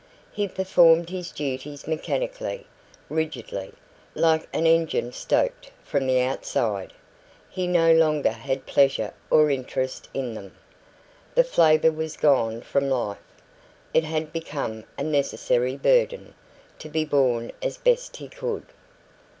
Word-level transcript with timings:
He 0.31 0.47
performed 0.47 1.11
his 1.11 1.31
duties 1.31 1.85
mechanically, 1.87 2.65
rigidly, 3.07 3.71
like 4.15 4.47
an 4.51 4.65
engine 4.65 5.11
stoked 5.11 5.69
from 5.83 6.07
the 6.07 6.19
outside. 6.21 6.91
He 7.51 7.67
no 7.67 7.93
longer 7.93 8.31
had 8.31 8.65
pleasure 8.65 9.13
or 9.29 9.51
interest 9.51 10.09
in 10.11 10.33
them. 10.33 10.55
The 11.35 11.43
flavour 11.43 11.91
was 11.91 12.17
gone 12.17 12.61
from 12.63 12.89
life; 12.89 13.19
it 13.93 14.03
had 14.03 14.33
become 14.33 14.85
a 14.97 15.03
necessary 15.03 15.75
burden, 15.77 16.33
to 16.79 16.89
be 16.89 17.05
borne 17.05 17.51
as 17.61 17.77
best 17.77 18.15
he 18.17 18.27
could. 18.27 18.65